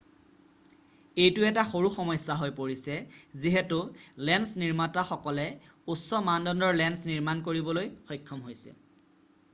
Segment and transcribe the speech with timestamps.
[1.23, 2.95] এইটো এটা সৰু সমস্যা হৈ পৰিছে
[3.43, 3.79] যিহেতু
[4.31, 5.47] লেন্স নিৰ্মাতা সকলে
[5.97, 8.79] উচ্চ মানদণ্ডৰ লেন্স নিৰ্মাণ কৰিবলৈ সক্ষম হৈছে